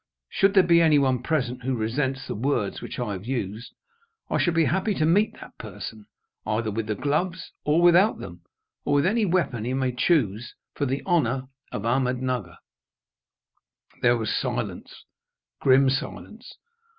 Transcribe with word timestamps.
Should 0.31 0.55
there 0.55 0.63
be 0.63 0.81
any 0.81 0.97
one 0.97 1.21
present 1.21 1.61
who 1.61 1.75
resents 1.77 2.25
the 2.25 2.33
words 2.33 2.81
which 2.81 2.97
I 2.97 3.13
have 3.13 3.23
used, 3.27 3.71
I 4.31 4.39
shall 4.39 4.55
be 4.55 4.65
happy 4.65 4.95
to 4.95 5.05
meet 5.05 5.33
that 5.33 5.55
person, 5.59 6.07
either 6.43 6.71
with 6.71 6.87
the 6.87 6.95
gloves, 6.95 7.51
or 7.65 7.83
without 7.83 8.17
them, 8.17 8.41
or 8.83 8.95
with 8.95 9.05
any 9.05 9.25
weapon 9.25 9.63
he 9.63 9.75
may 9.75 9.91
choose 9.91 10.55
for 10.73 10.87
the 10.87 11.03
honour 11.05 11.43
of 11.71 11.83
Ahmednugger." 11.83 12.57
There 14.01 14.17
was 14.17 14.35
silence 14.35 15.05
grim 15.59 15.87
silence. 15.91 16.57